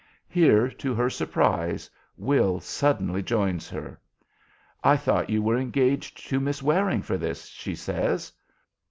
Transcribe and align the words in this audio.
Here, 0.27 0.67
to 0.67 0.95
her 0.95 1.11
surprise, 1.11 1.87
Will 2.17 2.59
suddenly 2.59 3.21
joins 3.21 3.69
her. 3.69 3.99
"I 4.83 4.97
thought 4.97 5.29
you 5.29 5.43
were 5.43 5.59
engaged 5.59 6.27
to 6.27 6.39
Miss 6.39 6.63
Waring 6.63 7.03
for 7.03 7.17
this," 7.19 7.45
she 7.45 7.75
says. 7.75 8.31